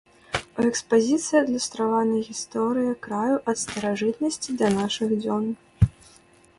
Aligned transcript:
У 0.61 0.63
экспазіцыі 0.69 1.37
адлюстравана 1.41 2.23
гісторыя 2.29 2.97
краю 3.05 3.37
ад 3.53 3.57
старажытнасці 3.67 4.49
да 4.65 4.77
нашых 4.81 5.09
дзён. 5.23 5.45